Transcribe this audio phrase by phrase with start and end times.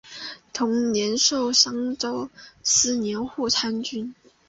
[0.51, 2.31] 同年授澶州
[2.63, 4.15] 司户参军。